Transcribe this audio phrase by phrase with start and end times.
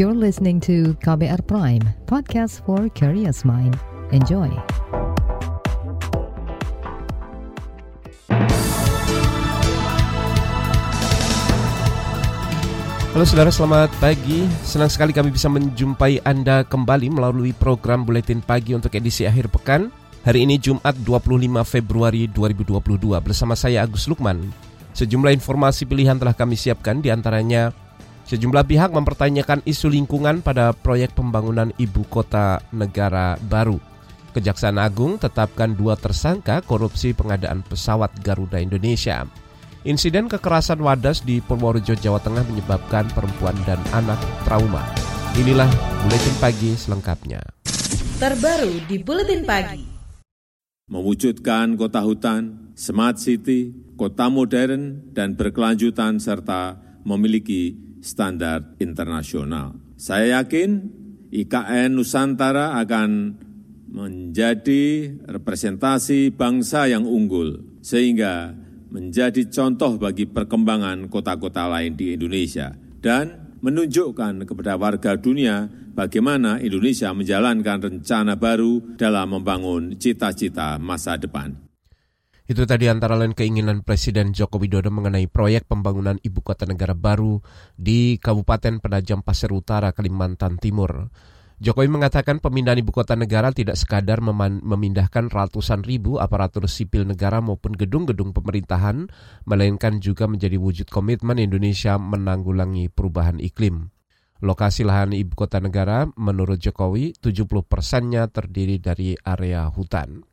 [0.00, 3.76] You're listening to KBR Prime, podcast for curious mind.
[4.16, 4.48] Enjoy.
[13.12, 14.48] Halo saudara, selamat pagi.
[14.64, 19.92] Senang sekali kami bisa menjumpai Anda kembali melalui program Buletin Pagi untuk edisi akhir pekan.
[20.24, 24.48] Hari ini Jumat 25 Februari 2022 bersama saya Agus Lukman.
[24.96, 27.89] Sejumlah informasi pilihan telah kami siapkan di antaranya
[28.30, 33.82] sejumlah pihak mempertanyakan isu lingkungan pada proyek pembangunan ibu kota negara baru.
[34.30, 39.26] Kejaksaan Agung tetapkan dua tersangka korupsi pengadaan pesawat Garuda Indonesia.
[39.82, 44.86] Insiden kekerasan wadas di Purworejo, Jawa Tengah menyebabkan perempuan dan anak trauma.
[45.34, 45.66] Inilah
[46.06, 47.42] Buletin Pagi selengkapnya.
[48.22, 49.82] Terbaru di Buletin Pagi.
[50.86, 59.76] Mewujudkan kota hutan, smart city, kota modern, dan berkelanjutan serta memiliki standar internasional.
[59.96, 60.90] Saya yakin
[61.30, 63.38] IKN Nusantara akan
[63.90, 68.54] menjadi representasi bangsa yang unggul, sehingga
[68.90, 77.14] menjadi contoh bagi perkembangan kota-kota lain di Indonesia dan menunjukkan kepada warga dunia bagaimana Indonesia
[77.14, 81.69] menjalankan rencana baru dalam membangun cita-cita masa depan.
[82.50, 87.38] Itu tadi antara lain keinginan Presiden Joko Widodo mengenai proyek pembangunan ibu kota negara baru
[87.78, 91.14] di Kabupaten Penajam Pasir Utara, Kalimantan Timur.
[91.62, 97.70] Jokowi mengatakan pemindahan ibu kota negara tidak sekadar memindahkan ratusan ribu aparatur sipil negara maupun
[97.70, 99.06] gedung-gedung pemerintahan,
[99.46, 103.94] melainkan juga menjadi wujud komitmen Indonesia menanggulangi perubahan iklim.
[104.42, 110.26] Lokasi lahan ibu kota negara menurut Jokowi 70 persennya terdiri dari area hutan.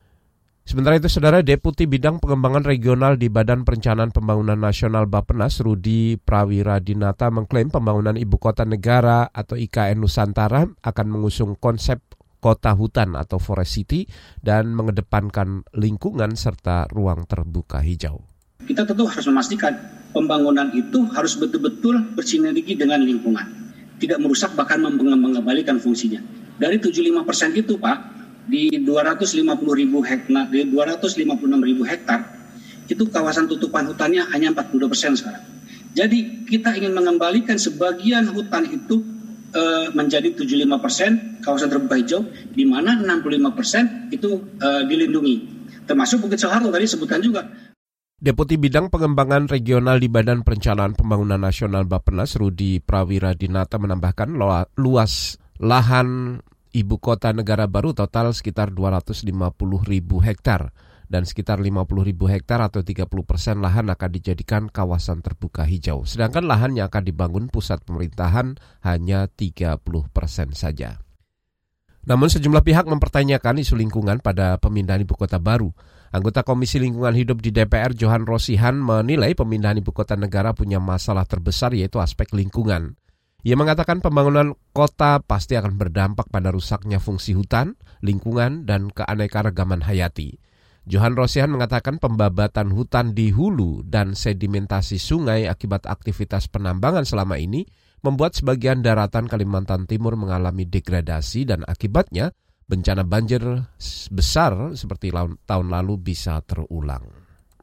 [0.68, 6.76] Sementara itu, Saudara Deputi Bidang Pengembangan Regional di Badan Perencanaan Pembangunan Nasional Bapenas, Rudi Prawira
[6.76, 12.04] Dinata mengklaim pembangunan ibu kota negara atau IKN Nusantara akan mengusung konsep
[12.44, 14.12] kota hutan atau forest city
[14.44, 18.20] dan mengedepankan lingkungan serta ruang terbuka hijau.
[18.60, 19.72] Kita tentu harus memastikan
[20.12, 23.72] pembangunan itu harus betul-betul bersinergi dengan lingkungan.
[23.96, 26.20] Tidak merusak bahkan mengembalikan fungsinya.
[26.60, 28.17] Dari 75 persen itu Pak,
[28.48, 29.44] di 250
[29.76, 32.20] ribu hektar, di 256 ribu hektar,
[32.88, 35.44] itu kawasan tutupan hutannya hanya 42 persen sekarang.
[35.92, 39.04] Jadi kita ingin mengembalikan sebagian hutan itu
[39.52, 41.10] e, menjadi 75 persen
[41.44, 45.36] kawasan terbuka hijau, di mana 65 persen itu e, dilindungi.
[45.84, 47.44] Termasuk Bukit Soeharto tadi sebutkan juga.
[48.18, 54.34] Deputi Bidang Pengembangan Regional di Badan Perencanaan Pembangunan Nasional Bappenas, Rudi Prawira Dinata menambahkan
[54.74, 56.42] luas lahan
[56.72, 59.28] ibu kota negara baru total sekitar 250
[59.86, 60.72] ribu hektar
[61.08, 66.04] dan sekitar 50 ribu hektar atau 30 persen lahan akan dijadikan kawasan terbuka hijau.
[66.04, 69.80] Sedangkan lahan yang akan dibangun pusat pemerintahan hanya 30
[70.12, 71.00] persen saja.
[72.08, 75.68] Namun sejumlah pihak mempertanyakan isu lingkungan pada pemindahan ibu kota baru.
[76.08, 81.28] Anggota Komisi Lingkungan Hidup di DPR Johan Rosihan menilai pemindahan ibu kota negara punya masalah
[81.28, 82.96] terbesar yaitu aspek lingkungan.
[83.46, 90.42] Ia mengatakan pembangunan kota pasti akan berdampak pada rusaknya fungsi hutan, lingkungan, dan keanekaragaman hayati.
[90.88, 97.62] Johan Rosihan mengatakan pembabatan hutan di hulu dan sedimentasi sungai akibat aktivitas penambangan selama ini
[98.02, 102.34] membuat sebagian daratan Kalimantan Timur mengalami degradasi dan akibatnya
[102.66, 103.38] bencana banjir
[104.10, 105.14] besar seperti
[105.46, 107.06] tahun lalu bisa terulang.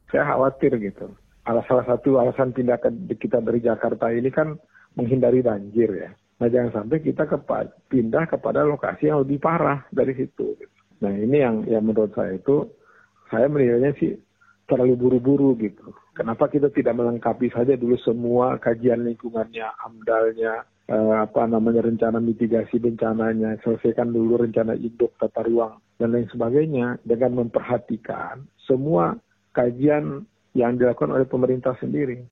[0.08, 1.12] Saya khawatir gitu.
[1.44, 4.56] Salah satu alasan tindakan kita dari Jakarta ini kan
[4.96, 6.10] menghindari banjir ya.
[6.36, 10.56] Nah jangan sampai kita kepa pindah kepada lokasi yang lebih parah dari situ.
[11.00, 12.68] Nah ini yang yang menurut saya itu
[13.28, 14.16] saya menilainya sih
[14.66, 15.94] terlalu buru-buru gitu.
[16.12, 22.82] Kenapa kita tidak melengkapi saja dulu semua kajian lingkungannya, amdalnya, eh, apa namanya rencana mitigasi
[22.82, 29.14] bencananya, selesaikan dulu rencana induk tata ruang dan lain sebagainya dengan memperhatikan semua
[29.54, 32.26] kajian yang dilakukan oleh pemerintah sendiri.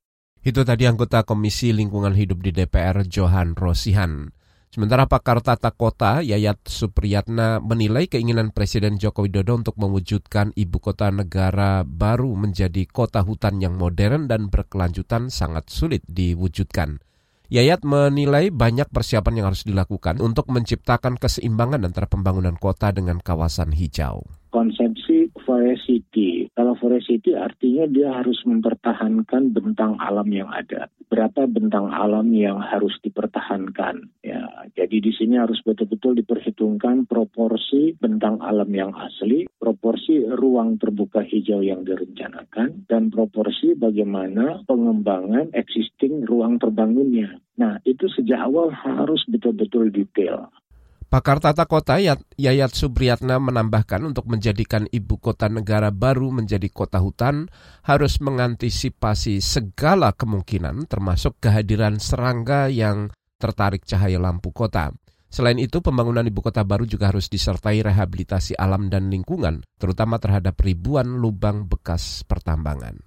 [0.45, 4.29] Itu tadi anggota Komisi Lingkungan Hidup di DPR Johan Rosihan.
[4.69, 11.09] Sementara pakar tata kota Yayat Supriyatna menilai keinginan Presiden Joko Widodo untuk mewujudkan ibu kota
[11.09, 17.01] negara baru menjadi kota hutan yang modern dan berkelanjutan sangat sulit diwujudkan.
[17.49, 23.73] Yayat menilai banyak persiapan yang harus dilakukan untuk menciptakan keseimbangan antara pembangunan kota dengan kawasan
[23.73, 24.21] hijau.
[24.53, 24.94] Konsepsi
[25.55, 26.51] forest voracity.
[26.55, 30.91] Kalau voracity artinya dia harus mempertahankan bentang alam yang ada.
[31.07, 34.11] Berapa bentang alam yang harus dipertahankan?
[34.27, 34.43] Ya,
[34.75, 41.63] jadi di sini harus betul-betul diperhitungkan proporsi bentang alam yang asli, proporsi ruang terbuka hijau
[41.63, 47.39] yang direncanakan, dan proporsi bagaimana pengembangan existing ruang terbangunnya.
[47.55, 50.51] Nah, itu sejak awal harus betul-betul detail.
[51.15, 57.47] Pakar tata kota Yayat Supriyatna menambahkan untuk menjadikan ibu kota negara baru menjadi kota hutan
[57.87, 64.91] harus mengantisipasi segala kemungkinan termasuk kehadiran serangga yang tertarik cahaya lampu kota.
[65.31, 70.59] Selain itu, pembangunan ibu kota baru juga harus disertai rehabilitasi alam dan lingkungan, terutama terhadap
[70.67, 72.99] ribuan lubang bekas pertambangan.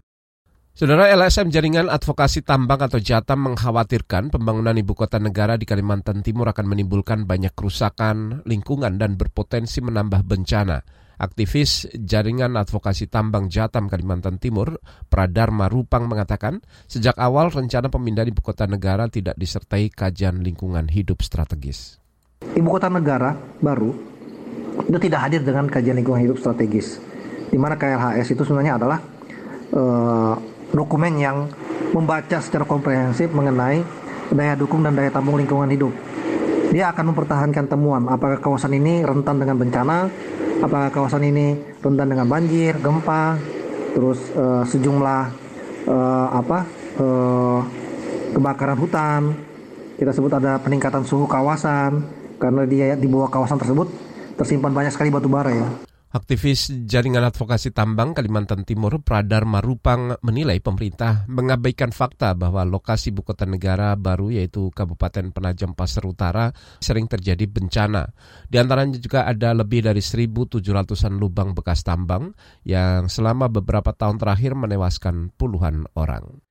[0.77, 6.53] Saudara LSM Jaringan Advokasi Tambang atau Jatam mengkhawatirkan pembangunan ibu kota negara di Kalimantan Timur
[6.53, 10.85] akan menimbulkan banyak kerusakan lingkungan dan berpotensi menambah bencana.
[11.17, 14.77] Aktivis Jaringan Advokasi Tambang Jatam Kalimantan Timur,
[15.09, 21.25] Pradharma Rupang mengatakan, sejak awal rencana pemindahan ibu kota negara tidak disertai kajian lingkungan hidup
[21.25, 21.97] strategis.
[22.53, 23.33] Ibu kota negara
[23.65, 23.97] baru
[24.85, 27.01] itu tidak hadir dengan kajian lingkungan hidup strategis,
[27.49, 29.01] di mana KLHS itu sebenarnya adalah
[29.73, 30.37] uh,
[30.71, 31.47] dokumen yang
[31.95, 33.83] membaca secara komprehensif mengenai
[34.31, 35.93] daya dukung dan daya tampung lingkungan hidup.
[36.67, 40.11] Dia akan mempertahankan temuan apakah kawasan ini rentan dengan bencana,
[40.59, 43.39] apakah kawasan ini rentan dengan banjir, gempa,
[43.95, 45.23] terus uh, sejumlah
[45.87, 46.67] uh, apa
[46.99, 47.59] uh,
[48.35, 49.21] kebakaran hutan.
[49.97, 52.05] Kita sebut ada peningkatan suhu kawasan
[52.37, 53.89] karena dia di bawah kawasan tersebut
[54.37, 55.86] tersimpan banyak sekali batu bara ya.
[56.17, 63.21] Aktivis Jaringan Advokasi Tambang Kalimantan Timur Pradar Marupang menilai pemerintah mengabaikan fakta bahwa lokasi ibu
[63.21, 66.49] kota negara baru yaitu Kabupaten Penajam Pasir Utara
[66.81, 68.09] sering terjadi bencana.
[68.49, 72.33] Di antaranya juga ada lebih dari 1.700an lubang bekas tambang
[72.65, 76.46] yang selama beberapa tahun terakhir menewaskan puluhan orang.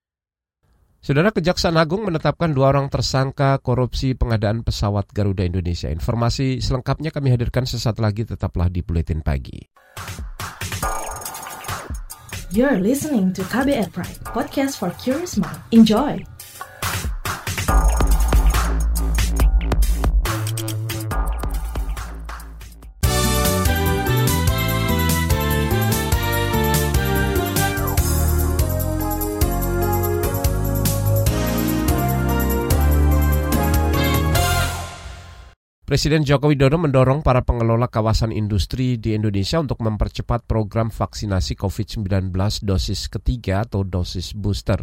[1.06, 5.86] Saudara Kejaksaan Agung menetapkan dua orang tersangka korupsi pengadaan pesawat Garuda Indonesia.
[5.86, 9.70] Informasi selengkapnya kami hadirkan sesaat lagi tetaplah di Buletin Pagi.
[12.50, 15.62] You're listening to KBR Pride, podcast for curious mind.
[15.70, 16.35] Enjoy!
[35.86, 42.34] Presiden Joko Widodo mendorong para pengelola kawasan industri di Indonesia untuk mempercepat program vaksinasi COVID-19
[42.66, 44.82] dosis ketiga atau dosis booster.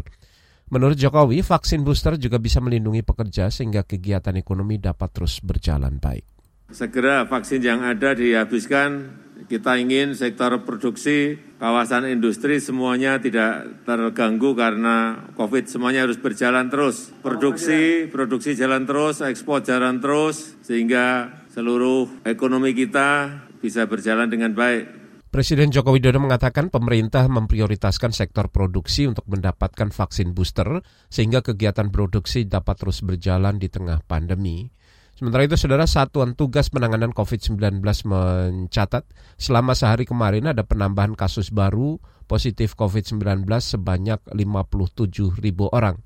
[0.72, 6.24] Menurut Jokowi, vaksin booster juga bisa melindungi pekerja sehingga kegiatan ekonomi dapat terus berjalan baik.
[6.72, 9.20] Segera vaksin yang ada dihabiskan
[9.50, 15.68] kita ingin sektor produksi, kawasan industri semuanya tidak terganggu karena COVID.
[15.68, 17.12] Semuanya harus berjalan terus.
[17.20, 25.04] Produksi, produksi jalan terus, ekspor jalan terus, sehingga seluruh ekonomi kita bisa berjalan dengan baik.
[25.34, 30.78] Presiden Joko Widodo mengatakan pemerintah memprioritaskan sektor produksi untuk mendapatkan vaksin booster
[31.10, 34.70] sehingga kegiatan produksi dapat terus berjalan di tengah pandemi.
[35.14, 39.06] Sementara itu, saudara Satuan Tugas Penanganan COVID-19 mencatat
[39.38, 46.02] selama sehari kemarin ada penambahan kasus baru positif COVID-19 sebanyak 57 ribu orang.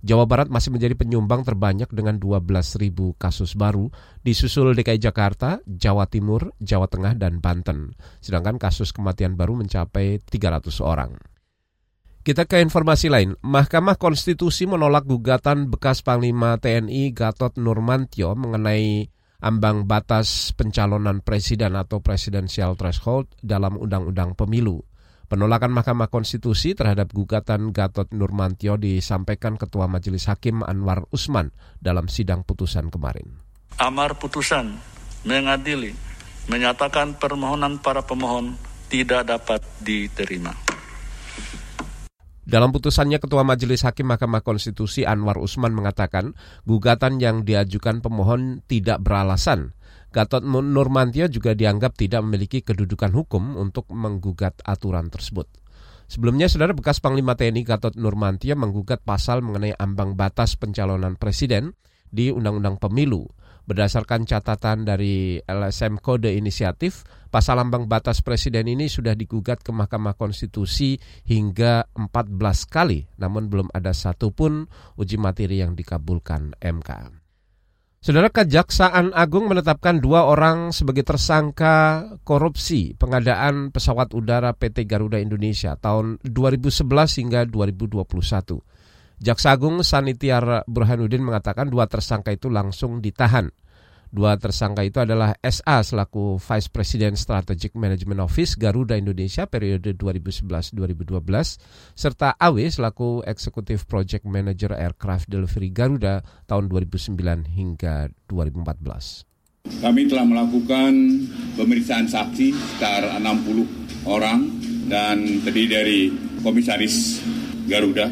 [0.00, 3.92] Jawa Barat masih menjadi penyumbang terbanyak dengan 12 ribu kasus baru,
[4.24, 7.92] disusul DKI Jakarta, Jawa Timur, Jawa Tengah, dan Banten.
[8.24, 11.35] Sedangkan kasus kematian baru mencapai 300 orang.
[12.26, 13.38] Kita ke informasi lain.
[13.38, 19.06] Mahkamah Konstitusi menolak gugatan bekas Panglima TNI Gatot Nurmantio mengenai
[19.38, 24.82] ambang batas pencalonan presiden atau presidential threshold dalam Undang-Undang Pemilu.
[25.30, 32.42] Penolakan Mahkamah Konstitusi terhadap gugatan Gatot Nurmantio disampaikan Ketua Majelis Hakim Anwar Usman dalam sidang
[32.42, 33.38] putusan kemarin.
[33.78, 34.74] Amar putusan
[35.22, 35.94] mengadili
[36.50, 38.58] menyatakan permohonan para pemohon
[38.90, 40.66] tidak dapat diterima.
[42.46, 46.30] Dalam putusannya Ketua Majelis Hakim Mahkamah Konstitusi Anwar Usman mengatakan
[46.62, 49.74] gugatan yang diajukan pemohon tidak beralasan.
[50.14, 55.50] Gatot Nurmantio juga dianggap tidak memiliki kedudukan hukum untuk menggugat aturan tersebut.
[56.06, 61.74] Sebelumnya, saudara bekas Panglima TNI Gatot Nurmantio menggugat pasal mengenai ambang batas pencalonan presiden
[62.14, 63.26] di Undang-Undang Pemilu.
[63.66, 67.02] Berdasarkan catatan dari LSM Kode Inisiatif,
[67.34, 70.94] pasal lambang batas presiden ini sudah digugat ke Mahkamah Konstitusi
[71.26, 72.30] hingga 14
[72.70, 76.90] kali, namun belum ada satupun uji materi yang dikabulkan MK.
[78.06, 85.74] Saudara Kejaksaan Agung menetapkan dua orang sebagai tersangka korupsi pengadaan pesawat udara PT Garuda Indonesia
[85.74, 86.86] tahun 2011
[87.18, 88.62] hingga 2021.
[89.16, 93.48] Jaksa Agung Sanitiar Burhanuddin mengatakan dua tersangka itu langsung ditahan.
[94.06, 100.72] Dua tersangka itu adalah SA selaku Vice President Strategic Management Office Garuda Indonesia periode 2011-2012
[101.92, 107.18] serta AW selaku Executive Project Manager Aircraft Delivery Garuda tahun 2009
[107.50, 109.82] hingga 2014.
[109.82, 110.92] Kami telah melakukan
[111.58, 114.46] pemeriksaan saksi sekitar 60 orang
[114.86, 116.00] dan terdiri dari
[116.46, 117.18] Komisaris
[117.66, 118.06] Garuda,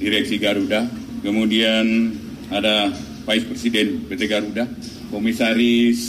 [0.00, 0.88] Direksi Garuda,
[1.20, 2.16] kemudian
[2.48, 2.88] ada
[3.28, 4.64] Vice Presiden PT Garuda,
[5.12, 6.00] Komisaris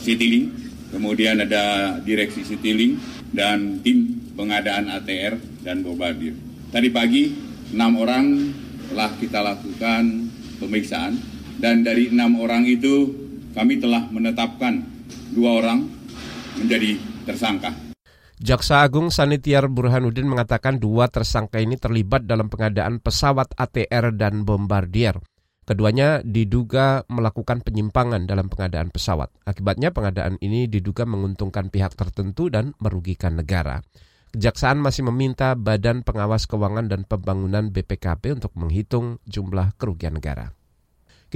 [0.00, 0.50] Citylink,
[0.88, 2.96] kemudian ada Direksi Citylink,
[3.36, 6.32] dan tim pengadaan ATR dan Bombardier.
[6.72, 7.36] Tadi pagi,
[7.76, 8.24] enam orang
[8.88, 11.20] telah kita lakukan pemeriksaan,
[11.60, 13.12] dan dari enam orang itu
[13.52, 14.80] kami telah menetapkan
[15.36, 15.84] dua orang
[16.56, 16.96] menjadi
[17.28, 17.85] tersangka.
[18.36, 25.16] Jaksa Agung Sanitiar Burhanuddin mengatakan dua tersangka ini terlibat dalam pengadaan pesawat ATR dan Bombardier.
[25.64, 29.32] Keduanya diduga melakukan penyimpangan dalam pengadaan pesawat.
[29.48, 33.80] Akibatnya pengadaan ini diduga menguntungkan pihak tertentu dan merugikan negara.
[34.36, 40.52] Kejaksaan masih meminta Badan Pengawas Keuangan dan Pembangunan BPKP untuk menghitung jumlah kerugian negara.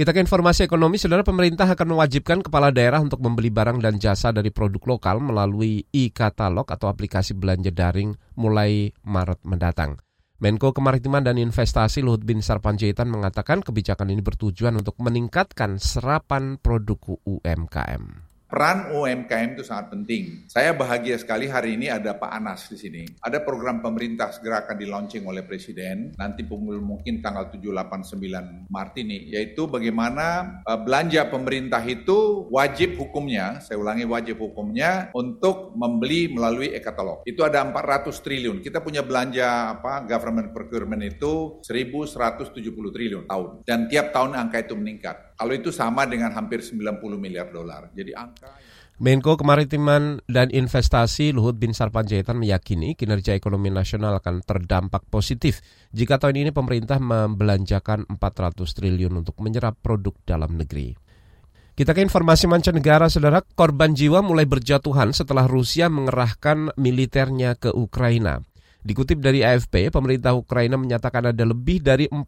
[0.01, 4.33] Kita ke informasi ekonomi, saudara pemerintah akan mewajibkan kepala daerah untuk membeli barang dan jasa
[4.33, 10.01] dari produk lokal melalui e-katalog atau aplikasi belanja daring mulai Maret mendatang.
[10.41, 17.21] Menko Kemaritiman dan Investasi Luhut Bin Sarpanjaitan mengatakan kebijakan ini bertujuan untuk meningkatkan serapan produk
[17.21, 18.30] UMKM.
[18.51, 20.43] Peran UMKM itu sangat penting.
[20.51, 23.07] Saya bahagia sekali hari ini ada Pak Anas di sini.
[23.23, 28.11] Ada program pemerintah segera akan di launching oleh Presiden nanti pukul mungkin tanggal 7, 8,
[28.11, 35.15] 9 Maret ini yaitu bagaimana uh, belanja pemerintah itu wajib hukumnya, saya ulangi wajib hukumnya
[35.15, 37.23] untuk membeli melalui e-katalog.
[37.23, 38.59] Itu ada 400 triliun.
[38.59, 44.75] Kita punya belanja apa government procurement itu 1170 triliun tahun dan tiap tahun angka itu
[44.75, 45.30] meningkat.
[45.41, 47.89] Kalau itu sama dengan hampir 90 miliar dolar.
[47.97, 48.53] Jadi angka
[49.01, 56.21] Menko Kemaritiman dan Investasi Luhut Bin Sarpanjaitan meyakini kinerja ekonomi nasional akan terdampak positif jika
[56.21, 60.93] tahun ini pemerintah membelanjakan 400 triliun untuk menyerap produk dalam negeri.
[61.73, 63.41] Kita ke informasi mancanegara, saudara.
[63.41, 68.45] Korban jiwa mulai berjatuhan setelah Rusia mengerahkan militernya ke Ukraina.
[68.81, 72.25] Dikutip dari AFP, pemerintah Ukraina menyatakan ada lebih dari 40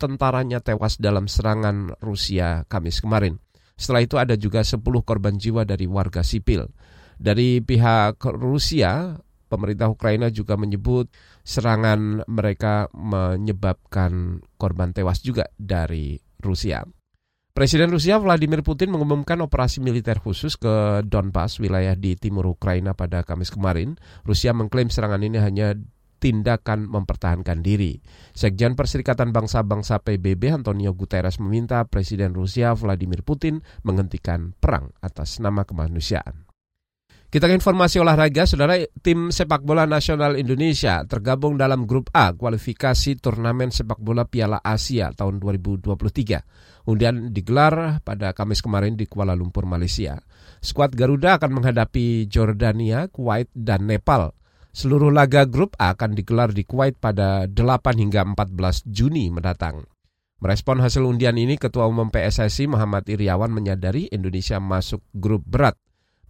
[0.00, 3.36] tentaranya tewas dalam serangan Rusia Kamis kemarin.
[3.76, 6.72] Setelah itu ada juga 10 korban jiwa dari warga sipil.
[7.20, 9.20] Dari pihak Rusia,
[9.52, 11.12] pemerintah Ukraina juga menyebut
[11.44, 16.80] serangan mereka menyebabkan korban tewas juga dari Rusia.
[17.54, 23.22] Presiden Rusia Vladimir Putin mengumumkan operasi militer khusus ke Donbas, wilayah di timur Ukraina pada
[23.22, 23.94] Kamis kemarin.
[24.26, 25.78] Rusia mengklaim serangan ini hanya
[26.18, 28.02] tindakan mempertahankan diri.
[28.34, 35.62] Sekjen Perserikatan Bangsa-Bangsa PBB Antonio Guterres meminta Presiden Rusia Vladimir Putin menghentikan perang atas nama
[35.62, 36.53] kemanusiaan.
[37.34, 43.18] Kita ke informasi olahraga, saudara tim sepak bola nasional Indonesia tergabung dalam grup A kualifikasi
[43.18, 46.86] turnamen sepak bola Piala Asia tahun 2023.
[46.86, 50.14] Undian digelar pada Kamis kemarin di Kuala Lumpur, Malaysia.
[50.62, 54.30] Skuad Garuda akan menghadapi Jordania, Kuwait, dan Nepal.
[54.70, 59.82] Seluruh laga grup A akan digelar di Kuwait pada 8 hingga 14 Juni mendatang.
[60.38, 65.74] Merespon hasil undian ini, Ketua Umum PSSI Muhammad Iriawan menyadari Indonesia masuk grup berat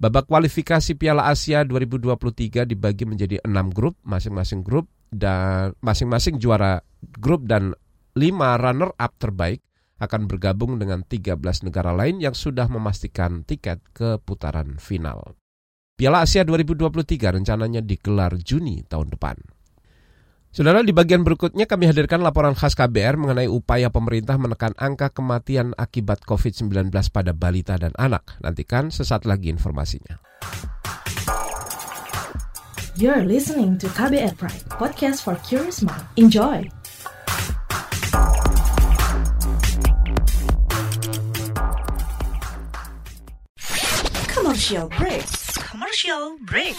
[0.05, 6.85] Babak kualifikasi Piala Asia 2023 dibagi menjadi enam grup, masing-masing grup dan masing-masing juara
[7.17, 7.73] grup dan
[8.13, 9.65] lima runner-up terbaik
[9.97, 15.41] akan bergabung dengan 13 negara lain yang sudah memastikan tiket ke putaran final.
[15.97, 19.41] Piala Asia 2023 rencananya digelar Juni tahun depan.
[20.55, 25.75] Saudara, di bagian berikutnya kami hadirkan laporan khas KBR mengenai upaya pemerintah menekan angka kematian
[25.75, 28.39] akibat COVID-19 pada balita dan anak.
[28.39, 30.23] Nantikan sesaat lagi informasinya.
[32.95, 36.07] You're listening to KBR Pride, podcast for curious mind.
[36.15, 36.63] Enjoy!
[44.31, 45.27] Commercial break.
[45.67, 46.79] Commercial break.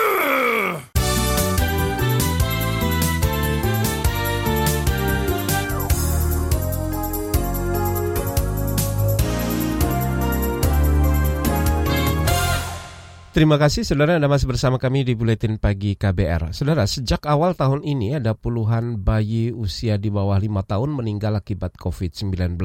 [13.31, 16.51] Terima kasih saudara Anda masih bersama kami di Buletin Pagi KBR.
[16.51, 21.79] Saudara, sejak awal tahun ini ada puluhan bayi usia di bawah 5 tahun meninggal akibat
[21.79, 22.59] COVID-19.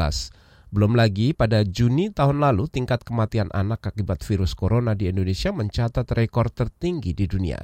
[0.75, 6.03] Belum lagi pada Juni tahun lalu tingkat kematian anak akibat virus corona di Indonesia mencatat
[6.19, 7.63] rekor tertinggi di dunia.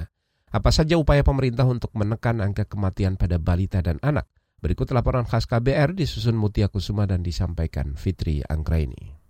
[0.54, 4.30] Apa saja upaya pemerintah untuk menekan angka kematian pada balita dan anak?
[4.62, 9.21] Berikut laporan khas KBR disusun Mutia Kusuma dan disampaikan Fitri Anggraini.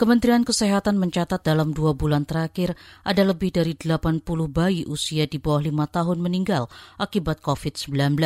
[0.00, 2.72] Kementerian Kesehatan mencatat dalam dua bulan terakhir
[3.04, 8.16] ada lebih dari 80 bayi usia di bawah lima tahun meninggal akibat COVID-19.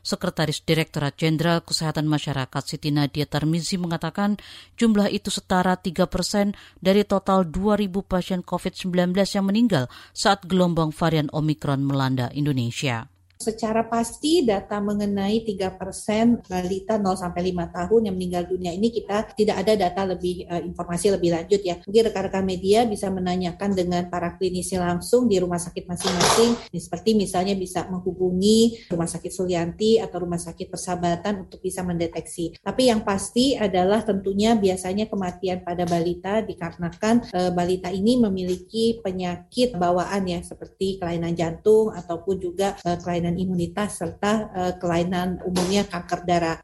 [0.00, 4.40] Sekretaris Direktorat Jenderal Kesehatan Masyarakat Siti Nadia Tarmizi mengatakan
[4.80, 11.28] jumlah itu setara 3 persen dari total 2.000 pasien COVID-19 yang meninggal saat gelombang varian
[11.28, 13.11] Omikron melanda Indonesia.
[13.42, 19.34] Secara pasti data mengenai 3% balita 0 sampai 5 tahun yang meninggal dunia ini kita
[19.34, 21.82] tidak ada data lebih uh, informasi lebih lanjut ya.
[21.82, 26.54] Mungkin rekan-rekan media bisa menanyakan dengan para klinisi langsung di rumah sakit masing-masing.
[26.70, 32.54] Seperti misalnya bisa menghubungi rumah sakit Sulianti atau rumah sakit Persahabatan untuk bisa mendeteksi.
[32.62, 39.74] Tapi yang pasti adalah tentunya biasanya kematian pada balita dikarenakan uh, balita ini memiliki penyakit
[39.74, 45.88] bawaan ya seperti kelainan jantung ataupun juga uh, kelainan kelainan imunitas serta uh, kelainan umumnya
[45.88, 46.58] kanker darah.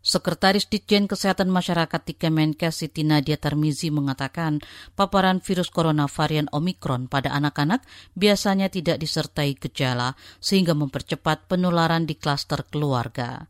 [0.00, 4.64] Sekretaris Ditjen Kesehatan Masyarakat di Kemenkes Siti Nadia Tarmizi mengatakan
[4.96, 7.84] paparan virus corona varian Omikron pada anak-anak
[8.16, 13.49] biasanya tidak disertai gejala sehingga mempercepat penularan di klaster keluarga.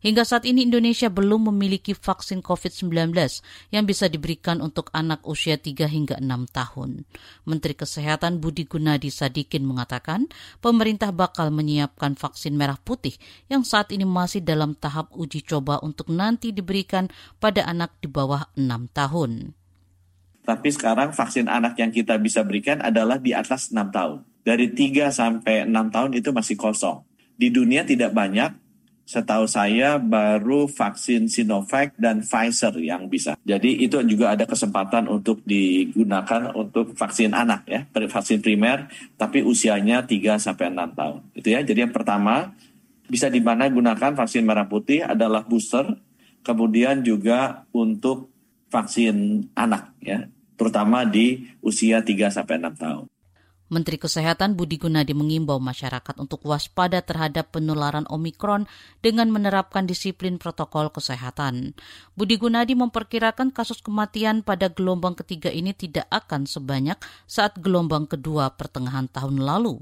[0.00, 3.12] Hingga saat ini Indonesia belum memiliki vaksin COVID-19
[3.68, 7.04] yang bisa diberikan untuk anak usia 3 hingga 6 tahun.
[7.44, 10.24] Menteri Kesehatan Budi Gunadi Sadikin mengatakan
[10.64, 13.12] pemerintah bakal menyiapkan vaksin merah putih
[13.52, 18.48] yang saat ini masih dalam tahap uji coba untuk nanti diberikan pada anak di bawah
[18.56, 19.52] 6 tahun.
[20.48, 24.24] Tapi sekarang vaksin anak yang kita bisa berikan adalah di atas 6 tahun.
[24.40, 27.04] Dari 3 sampai 6 tahun itu masih kosong.
[27.36, 28.69] Di dunia tidak banyak
[29.10, 33.34] setahu saya baru vaksin Sinovac dan Pfizer yang bisa.
[33.42, 38.86] Jadi itu juga ada kesempatan untuk digunakan untuk vaksin anak ya, vaksin primer
[39.18, 41.18] tapi usianya 3 sampai 6 tahun.
[41.34, 41.58] Itu ya.
[41.66, 42.54] Jadi yang pertama
[43.10, 45.90] bisa di mana gunakan vaksin merah putih adalah booster,
[46.46, 48.30] kemudian juga untuk
[48.70, 53.09] vaksin anak ya, terutama di usia 3 sampai 6 tahun.
[53.70, 58.66] Menteri Kesehatan Budi Gunadi mengimbau masyarakat untuk waspada terhadap penularan Omikron
[58.98, 61.78] dengan menerapkan disiplin protokol kesehatan.
[62.18, 66.98] Budi Gunadi memperkirakan kasus kematian pada gelombang ketiga ini tidak akan sebanyak
[67.30, 69.78] saat gelombang kedua pertengahan tahun lalu.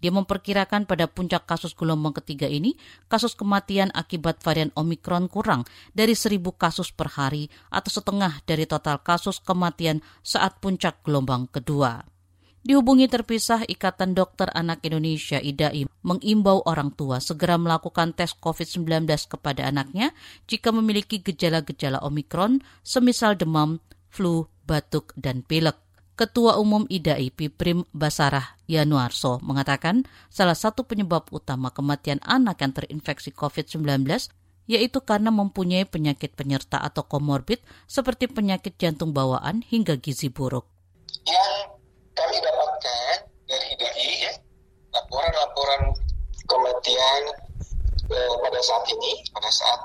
[0.00, 2.76] Dia memperkirakan pada puncak kasus gelombang ketiga ini,
[3.12, 9.00] kasus kematian akibat varian Omikron kurang dari seribu kasus per hari atau setengah dari total
[9.04, 12.15] kasus kematian saat puncak gelombang kedua.
[12.66, 19.70] Dihubungi terpisah Ikatan Dokter Anak Indonesia IDAI mengimbau orang tua segera melakukan tes COVID-19 kepada
[19.70, 20.10] anaknya
[20.50, 23.78] jika memiliki gejala-gejala Omikron semisal demam,
[24.10, 25.78] flu, batuk, dan pilek.
[26.18, 33.30] Ketua Umum IDAI Piprim Basarah Yanuarso mengatakan salah satu penyebab utama kematian anak yang terinfeksi
[33.30, 34.10] COVID-19
[34.66, 40.66] yaitu karena mempunyai penyakit penyerta atau komorbid seperti penyakit jantung bawaan hingga gizi buruk.
[41.22, 41.75] Yang
[46.76, 47.22] kematian
[48.12, 49.80] eh, pada saat ini, pada saat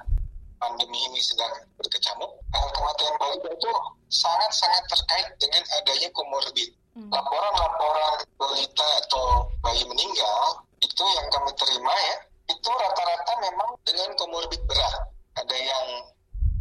[0.59, 3.71] pandemi ini sedang berkecamuk, eh, kematian balita itu
[4.11, 6.69] sangat-sangat terkait dengan adanya komorbid.
[6.91, 7.07] Hmm.
[7.07, 12.15] Laporan-laporan balita atau bayi meninggal itu yang kami terima ya,
[12.51, 14.95] itu rata-rata memang dengan komorbid berat.
[15.39, 15.85] Ada yang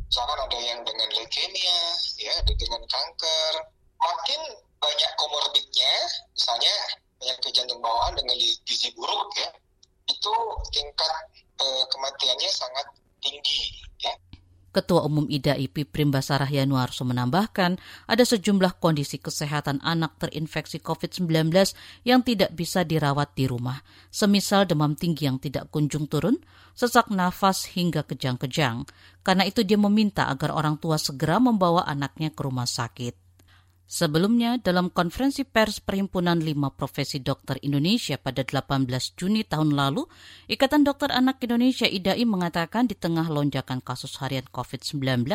[0.06, 1.80] misalkan ada yang dengan leukemia,
[2.22, 3.54] ya, ada dengan kanker.
[3.98, 4.40] Makin
[4.78, 5.92] banyak komorbidnya,
[6.32, 6.74] misalnya
[7.18, 9.50] penyakit jantung bawaan dengan gizi buruk ya,
[10.10, 10.34] itu
[10.74, 11.22] tingkat
[11.62, 12.86] uh, kematiannya sangat
[13.22, 14.14] tinggi ya.
[14.70, 17.74] Ketua Umum IDAI Piprim Basarah Yanuarso menambahkan
[18.06, 21.50] ada sejumlah kondisi kesehatan anak terinfeksi COVID-19
[22.06, 23.82] yang tidak bisa dirawat di rumah,
[24.14, 26.38] semisal demam tinggi yang tidak kunjung turun,
[26.78, 28.86] sesak nafas hingga kejang-kejang.
[29.26, 33.29] Karena itu dia meminta agar orang tua segera membawa anaknya ke rumah sakit.
[33.90, 38.86] Sebelumnya, dalam konferensi pers Perhimpunan Lima Profesi Dokter Indonesia pada 18
[39.18, 40.06] Juni tahun lalu,
[40.46, 45.26] Ikatan Dokter Anak Indonesia IDAI mengatakan di tengah lonjakan kasus harian COVID-19,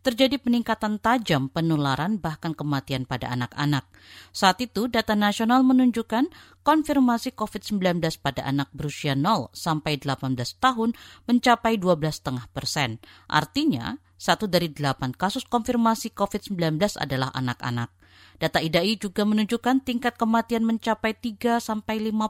[0.00, 3.84] terjadi peningkatan tajam penularan bahkan kematian pada anak-anak.
[4.32, 6.32] Saat itu, data nasional menunjukkan
[6.64, 10.96] konfirmasi COVID-19 pada anak berusia 0 sampai 18 tahun
[11.28, 12.96] mencapai 12,5 persen.
[13.28, 17.88] Artinya, satu dari delapan kasus konfirmasi COVID-19 adalah anak-anak.
[18.36, 21.64] Data IDAI juga menunjukkan tingkat kematian mencapai 3-5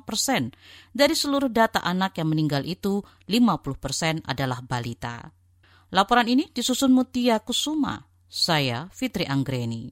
[0.07, 0.55] persen.
[0.94, 5.35] Dari seluruh data anak yang meninggal itu, 50 persen adalah balita.
[5.90, 8.07] Laporan ini disusun Mutia Kusuma.
[8.31, 9.90] Saya Fitri Anggreni.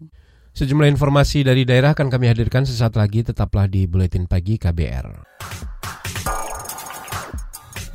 [0.55, 3.27] Sejumlah informasi dari daerah akan kami hadirkan sesaat lagi.
[3.27, 5.27] Tetaplah di Buletin Pagi KBR.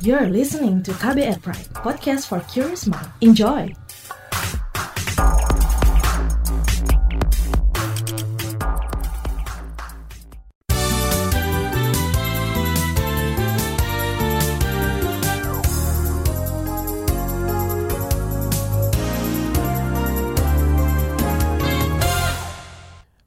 [0.04, 3.08] You're listening to KBR Pride, podcast for curious mind.
[3.24, 3.83] Enjoy!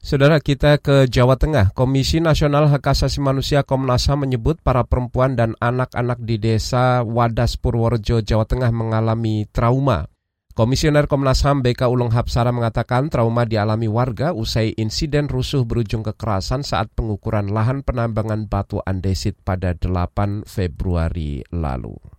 [0.08, 5.36] Saudara kita ke Jawa Tengah, Komisi Nasional Hak Asasi Manusia Komnas HAM menyebut para perempuan
[5.36, 10.08] dan anak-anak di desa Wadas Purworejo, Jawa Tengah mengalami trauma.
[10.56, 16.64] Komisioner Komnas HAM BK Ulung Hapsara mengatakan trauma dialami warga usai insiden rusuh berujung kekerasan
[16.64, 22.17] saat pengukuran lahan penambangan batu andesit pada 8 Februari lalu.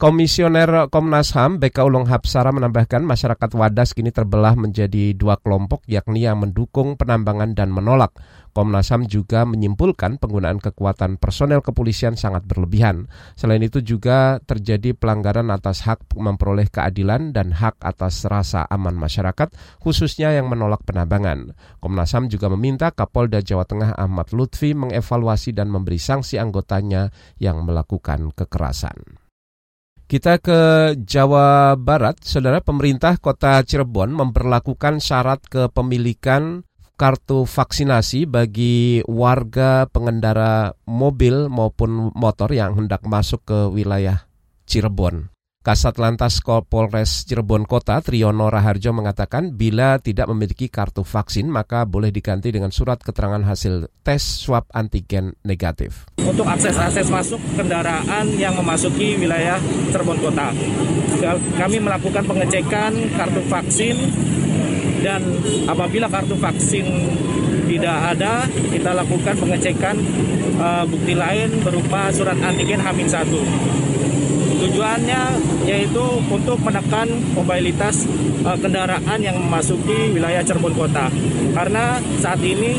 [0.00, 6.24] Komisioner Komnas HAM BK Ulung Hapsara menambahkan masyarakat Wadas kini terbelah menjadi dua kelompok yakni
[6.24, 8.16] yang mendukung penambangan dan menolak.
[8.56, 13.12] Komnas HAM juga menyimpulkan penggunaan kekuatan personel kepolisian sangat berlebihan.
[13.36, 19.52] Selain itu juga terjadi pelanggaran atas hak memperoleh keadilan dan hak atas rasa aman masyarakat
[19.84, 21.52] khususnya yang menolak penambangan.
[21.76, 27.68] Komnas HAM juga meminta Kapolda Jawa Tengah Ahmad Lutfi mengevaluasi dan memberi sanksi anggotanya yang
[27.68, 29.19] melakukan kekerasan.
[30.10, 36.66] Kita ke Jawa Barat, saudara pemerintah kota Cirebon memperlakukan syarat kepemilikan
[36.98, 44.26] kartu vaksinasi bagi warga pengendara mobil maupun motor yang hendak masuk ke wilayah
[44.66, 45.30] Cirebon.
[45.60, 52.08] Kasat Lantas Polres Cirebon Kota Triyono Raharjo mengatakan bila tidak memiliki kartu vaksin maka boleh
[52.08, 56.08] diganti dengan surat keterangan hasil tes swab antigen negatif.
[56.16, 59.60] Untuk akses-akses masuk kendaraan yang memasuki wilayah
[59.92, 60.48] Cirebon Kota,
[61.60, 64.00] kami melakukan pengecekan kartu vaksin
[65.04, 65.20] dan
[65.68, 66.88] apabila kartu vaksin
[67.68, 70.00] tidak ada, kita lakukan pengecekan
[70.56, 73.80] uh, bukti lain berupa surat antigen Hamin 1.
[74.60, 75.20] Tujuannya
[75.64, 78.04] yaitu untuk menekan mobilitas
[78.44, 81.08] uh, kendaraan yang memasuki wilayah Cirebon Kota.
[81.56, 82.76] Karena saat ini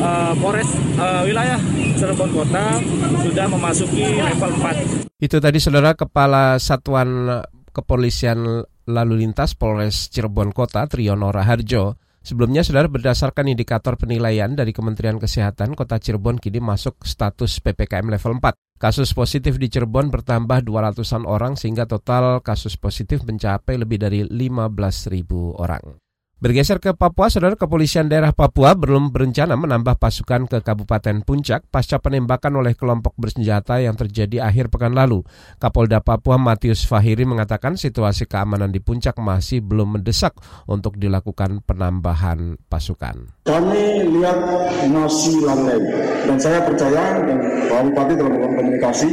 [0.00, 1.60] uh, Polres uh, wilayah
[1.96, 2.80] Cirebon Kota
[3.20, 5.20] sudah memasuki level 4.
[5.20, 7.28] Itu tadi Saudara Kepala Satuan
[7.70, 15.16] Kepolisian Lalu Lintas Polres Cirebon Kota Triyono Raharjo Sebelumnya, saudara berdasarkan indikator penilaian dari Kementerian
[15.16, 18.69] Kesehatan, Kota Cirebon kini masuk status PPKM level 4.
[18.80, 25.20] Kasus positif di Cirebon bertambah 200-an orang sehingga total kasus positif mencapai lebih dari 15.000
[25.60, 26.00] orang.
[26.40, 32.00] Bergeser ke Papua, saudara kepolisian daerah Papua belum berencana menambah pasukan ke Kabupaten Puncak pasca
[32.00, 35.20] penembakan oleh kelompok bersenjata yang terjadi akhir pekan lalu.
[35.60, 40.32] Kapolda Papua Matius Fahiri mengatakan situasi keamanan di Puncak masih belum mendesak
[40.64, 43.44] untuk dilakukan penambahan pasukan.
[43.44, 44.40] Kami lihat
[44.88, 45.76] masih landai
[46.24, 47.36] dan saya percaya dan
[47.68, 49.08] Pak Bupati telah melakukan komunikasi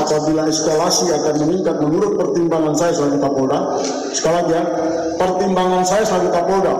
[0.00, 3.60] apabila eskalasi akan meningkat menurut pertimbangan saya selaku Kapolda.
[4.16, 4.64] Sekali lagi ya,
[5.20, 6.72] pertimbangan saya selaku Kapolda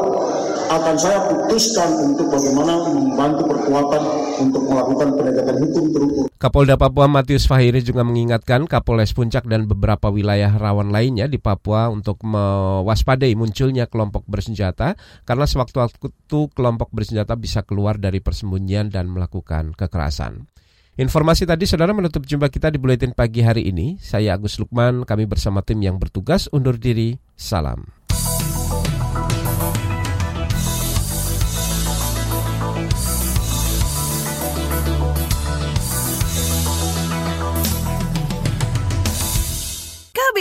[0.71, 4.03] akan saya putuskan untuk bagaimana membantu perkuatan
[4.39, 6.25] untuk melakukan penegakan hukum terukur.
[6.39, 11.91] Kapolda Papua Matius Fahiri juga mengingatkan Kapolres Puncak dan beberapa wilayah rawan lainnya di Papua
[11.91, 14.95] untuk mewaspadai munculnya kelompok bersenjata
[15.27, 20.47] karena sewaktu-waktu kelompok bersenjata bisa keluar dari persembunyian dan melakukan kekerasan.
[20.97, 23.99] Informasi tadi saudara menutup jumpa kita di Buletin Pagi hari ini.
[23.99, 27.17] Saya Agus Lukman, kami bersama tim yang bertugas undur diri.
[27.35, 28.00] Salam.